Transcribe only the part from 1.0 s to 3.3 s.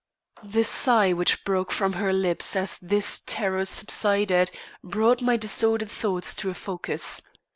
which broke from her lips as this